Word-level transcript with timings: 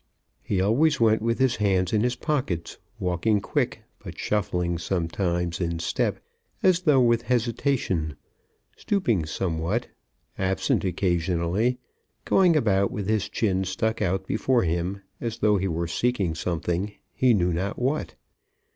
He 0.41 0.59
always 0.59 0.99
went 0.99 1.21
with 1.21 1.37
his 1.37 1.57
hands 1.57 1.93
in 1.93 2.01
his 2.01 2.15
pockets, 2.15 2.79
walking 2.97 3.39
quick, 3.39 3.81
but 4.03 4.17
shuffling 4.17 4.79
sometimes 4.79 5.61
in 5.61 5.77
step 5.77 6.19
as 6.63 6.79
though 6.79 6.99
with 7.01 7.21
hesitation, 7.21 8.15
stooping 8.75 9.27
somewhat, 9.27 9.89
absent 10.39 10.83
occasionally, 10.83 11.77
going 12.25 12.55
about 12.55 12.89
with 12.89 13.07
his 13.07 13.29
chin 13.29 13.63
stuck 13.63 14.01
out 14.01 14.25
before 14.25 14.63
him, 14.63 15.03
as 15.19 15.37
though 15.37 15.57
he 15.57 15.67
were 15.67 15.85
seeking 15.87 16.33
something, 16.33 16.93
he 17.13 17.35
knew 17.35 17.53
not 17.53 17.77
what. 17.77 18.15